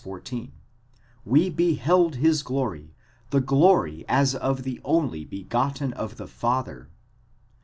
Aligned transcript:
14): 0.03 0.51
We 1.25 1.51
beheld 1.51 2.15
his 2.15 2.41
glory, 2.41 2.95
the 3.29 3.39
glory 3.39 4.03
as 4.07 4.33
of 4.33 4.63
the 4.63 4.81
only 4.83 5.25
begotten 5.25 5.93
of 5.93 6.17
the 6.17 6.25
Father. 6.27 6.89